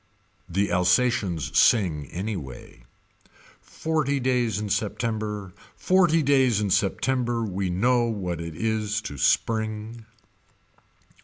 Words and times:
The 0.49 0.71
Alsations 0.71 1.55
sing 1.55 2.07
anyway. 2.07 2.85
Forty 3.61 4.19
days 4.19 4.57
in 4.57 4.69
September. 4.69 5.53
Forty 5.75 6.23
days 6.23 6.59
in 6.59 6.71
September 6.71 7.43
we 7.43 7.69
know 7.69 8.05
what 8.05 8.41
it 8.41 8.55
is 8.55 8.99
to 9.01 9.19
spring. 9.19 10.07